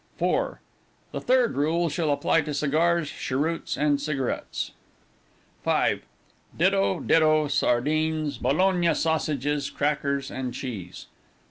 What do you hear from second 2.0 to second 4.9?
apply to cigars, cheroots, and cigaretts.